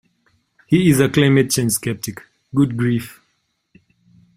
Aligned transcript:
He 0.65 0.89
is 0.89 0.99
a 0.99 1.09
climate 1.09 1.51
change 1.51 1.73
sceptic. 1.73 2.21
Good 2.55 2.75
grief! 2.75 3.21